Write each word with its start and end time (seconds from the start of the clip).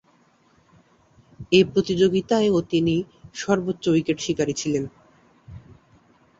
এ 1.51 1.59
প্রতিযোগিতায়ও 1.65 2.57
তিনি 2.71 2.95
সর্বোচ্চ 3.35 3.83
উইকেট 3.87 4.17
শিকারী 4.19 4.53
ছিলেন। 4.53 4.83